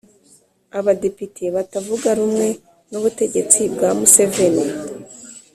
abadepite 0.79 1.43
batavuga 1.55 2.07
rumwe 2.19 2.47
n'ubutegetsi 2.91 3.61
bwa 3.73 3.89
museveni 3.99 4.65